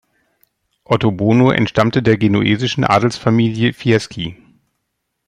Ottobono 0.83 1.51
entstammte 1.51 2.01
der 2.01 2.17
genuesischen 2.17 2.83
Adelsfamilie 2.83 3.71
Fieschi. 3.71 4.35